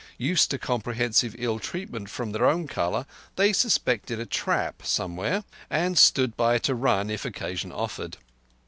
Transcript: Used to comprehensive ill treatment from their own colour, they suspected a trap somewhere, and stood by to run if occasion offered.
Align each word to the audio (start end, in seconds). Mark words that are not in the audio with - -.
Used 0.17 0.49
to 0.49 0.57
comprehensive 0.57 1.35
ill 1.37 1.59
treatment 1.59 2.09
from 2.09 2.31
their 2.31 2.45
own 2.47 2.67
colour, 2.67 3.05
they 3.35 3.53
suspected 3.53 4.19
a 4.19 4.25
trap 4.25 4.81
somewhere, 4.83 5.43
and 5.69 5.95
stood 5.95 6.35
by 6.35 6.57
to 6.57 6.73
run 6.73 7.11
if 7.11 7.23
occasion 7.23 7.71
offered. 7.71 8.17